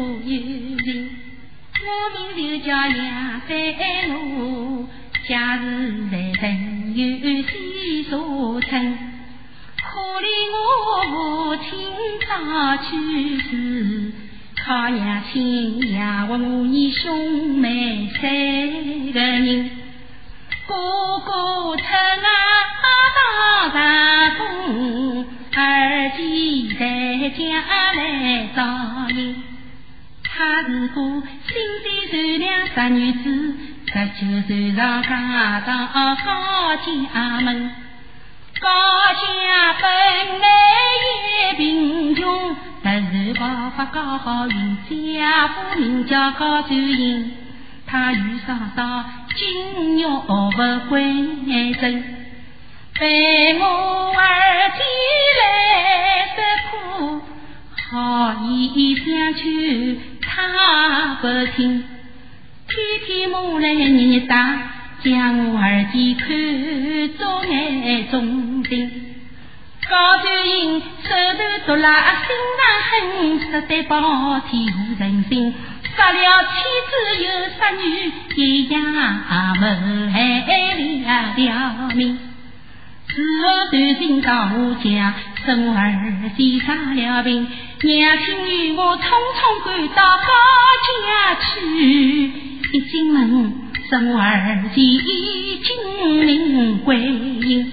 [0.00, 0.32] 我有
[2.36, 3.50] 名就叫杨三
[4.08, 4.86] 路，
[5.26, 5.64] 家住
[6.10, 6.98] 在城有
[7.42, 8.10] 西沙
[8.60, 8.70] 村。
[9.76, 9.86] 可
[10.20, 10.56] 怜我
[11.10, 11.16] 父
[11.56, 11.66] 亲
[12.28, 12.30] 早
[12.76, 12.86] 去
[13.40, 14.12] 世，
[14.64, 15.00] 靠娘
[15.32, 18.20] 亲养活我你兄妹三
[19.12, 19.70] 个人。
[20.66, 20.74] 哥
[21.24, 21.30] 哥
[21.76, 22.28] 出外
[23.72, 23.76] 打
[24.36, 25.24] 工，
[25.56, 25.58] 二
[26.16, 26.18] 姐
[26.78, 26.80] 在
[27.30, 27.42] 家
[27.94, 27.98] 来
[28.54, 28.58] 照
[30.78, 30.88] 应。
[30.88, 31.00] 他是个
[31.46, 36.14] 心地善良傻女子，十九岁上家当好
[37.12, 37.70] 家门。
[38.60, 38.68] 高
[39.14, 40.46] 家本来
[41.42, 47.30] 也贫穷，但是爸爸刚好运，家父名叫高周英，
[47.86, 49.04] 他与嫂嫂
[49.36, 51.00] 金玉不归
[51.74, 52.02] 真，
[52.94, 54.82] 陪我儿姐
[55.38, 55.46] 来
[56.34, 56.36] 食
[56.70, 57.20] 苦，
[57.90, 59.04] 好意相
[59.34, 59.96] 劝
[61.20, 61.84] 不听，
[62.68, 63.76] 天天骂来日
[64.16, 64.34] 日打。
[65.00, 66.26] 将我儿子看
[67.16, 68.90] 作眼中钉，
[69.88, 70.84] 高秀英手
[71.38, 72.26] 头毒辣，心
[72.58, 73.94] 肠狠，实在暴
[74.40, 75.54] 殄人心。
[75.96, 76.54] 杀了妻
[76.88, 76.90] 子
[77.22, 77.26] 又
[77.56, 79.62] 杀女，一样谋
[80.12, 80.16] 害
[81.36, 81.46] 了
[81.94, 82.18] 命。
[83.06, 85.14] 事后断信到我家，
[85.46, 85.92] 生我儿
[86.36, 87.46] 子生了病，
[87.82, 90.28] 娘亲与我匆匆赶到高
[90.84, 92.32] 家去，
[92.72, 93.52] 一进门。
[93.88, 97.72] 生我儿子已经名归阴，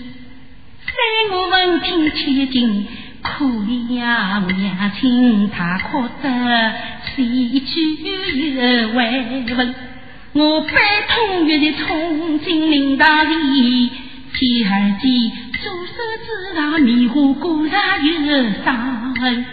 [0.86, 0.96] 三
[1.32, 2.88] 我闻听切惊，
[3.22, 6.74] 可怜呀我娘亲，她哭得
[7.14, 9.76] 喜剧又慰问。
[10.32, 10.72] 我悲
[11.10, 15.08] 痛欲绝，冲进灵堂里，见儿子
[15.66, 15.94] 左手
[16.24, 18.14] 指上棉花果然有
[18.64, 19.46] 伤痕。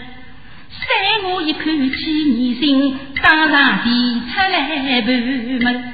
[0.69, 5.93] 三我一看起疑心，当场提出来盘问。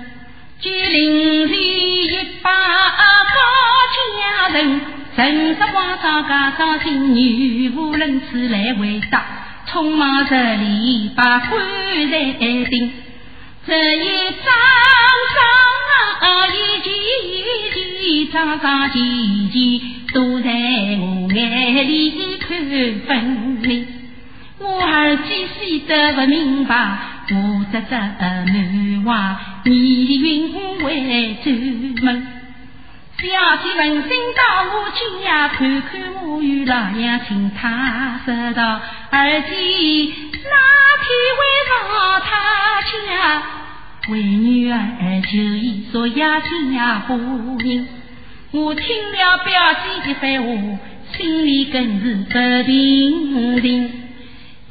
[0.60, 2.10] 举灵前一
[2.42, 3.40] 把高
[4.20, 4.82] 家人，
[5.16, 9.24] 陈氏花招家招亲女无人此来回答，
[9.70, 11.62] 匆忙这里把棺
[12.10, 12.92] 材定。
[13.66, 14.52] 这一张
[15.36, 15.42] 张
[16.52, 16.92] 一件
[17.72, 19.02] 件，张张件
[19.50, 22.58] 件都在我眼里看
[23.08, 23.24] 分
[23.62, 23.88] 明。
[24.60, 26.98] 我儿子死得不明白。
[27.32, 31.52] 我这这门外泥云为走
[32.04, 32.28] 门，
[33.20, 33.24] 小
[33.62, 34.90] 姐闻声到我
[35.24, 35.92] 家看看
[36.26, 38.82] 我与老娘亲，他说道：
[39.12, 40.56] 儿子哪
[41.06, 41.40] 天会
[41.70, 43.44] 到他家？
[44.10, 46.42] 为女儿就一说呀
[46.74, 47.14] 家不
[47.60, 47.88] 人。
[48.52, 50.80] 我听了表姐一番话，
[51.16, 52.34] 心里更是不
[52.66, 53.92] 平静。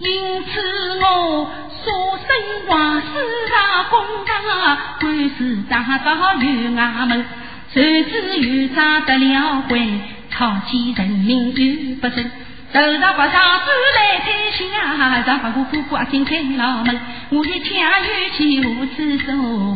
[0.00, 1.48] 因此我
[1.84, 3.06] 说声王师
[3.48, 7.24] 上公堂，官司打到院外门，
[7.72, 12.30] 谁知院长得了官，讨起人民又不正。
[12.70, 13.66] 头上把上子
[13.96, 17.00] 来推下，让把我哥哥进开牢门。
[17.30, 19.32] 我一枪又起无知手，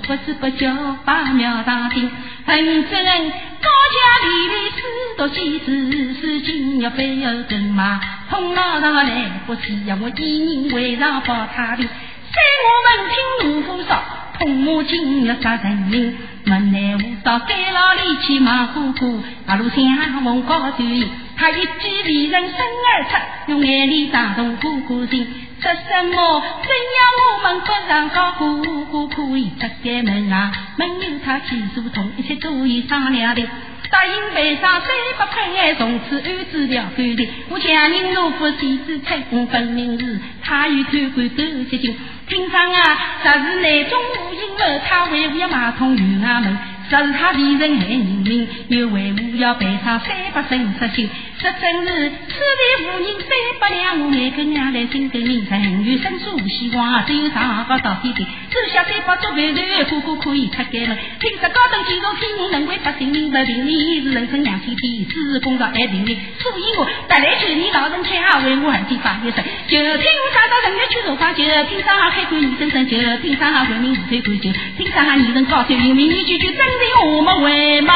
[0.07, 2.11] 不知不觉把庙当兵。
[2.45, 3.33] 恨这人
[3.63, 9.97] 高家里里四多妻子，是今要非要跟马，痛老上来不起呀！
[10.03, 13.17] 我一人为上保他的，三我闻听
[13.51, 14.03] 怒火烧，
[14.39, 16.17] 痛骂今日杀人命。
[16.45, 23.11] 门内无到监牢里去忙活活，大路相逢高周英，他一举离人生而出，
[23.53, 25.25] 用眼里打动哥哥心。
[25.63, 26.43] 说什么？
[26.63, 30.51] 怎样我们不上高哥哥可以出家门啊？
[30.77, 33.43] 门有他起诉同一切都已商量的。
[33.89, 34.89] 答应赔偿三
[35.19, 37.29] 百块，从此安置了官的。
[37.51, 41.97] 我强人若不妻子称分明时，他与贪官斗结亲。
[42.27, 46.59] 听上啊，这是内中无阴谋，他为我要马通院外门。
[46.91, 51.09] 这是他为人害人民，又为我要赔偿三百分实心。
[51.43, 52.11] 这真是？
[52.11, 53.29] 此地无银三
[53.61, 58.25] 百两，我每个娘来心头明，人有生疏希望，只有上高到天庭。
[58.49, 60.97] 只下三百做饭团，哥哥可以出家门。
[61.19, 64.13] 听说高等技术品，能为百姓民不平民，是？
[64.13, 65.41] 人生两千天，是？
[65.41, 66.17] 公道爱平民。
[66.39, 76.63] 所以我得来求你老人家为我儿子发一声，就听我上到人家去说话，就听上海官你声声，就听上海官民自吹官就听上海女人高手有名，你句句真。
[77.05, 77.95] 我们为嘛？